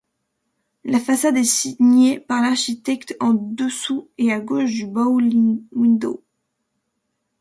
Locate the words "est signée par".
1.37-2.41